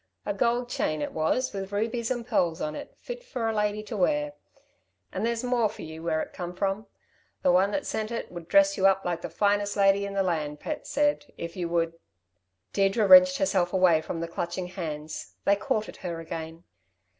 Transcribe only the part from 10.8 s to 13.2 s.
said, if you would" Deirdre